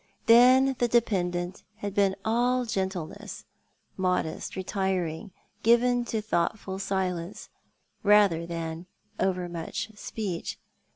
[0.25, 3.45] Then the dependant had been all gentleness,
[3.97, 5.29] modest, retiring,
[5.61, 7.49] given to thoughtful silence
[8.01, 8.87] rather than
[9.19, 10.57] overmuch speech.